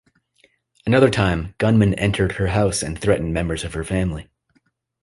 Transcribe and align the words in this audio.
Another 0.87 1.11
time, 1.11 1.53
gunmen 1.59 1.93
entered 1.93 2.31
her 2.31 2.47
house 2.47 2.81
and 2.81 2.97
threatened 2.97 3.35
members 3.35 3.63
of 3.63 3.75
her 3.75 3.83
family. 3.83 4.27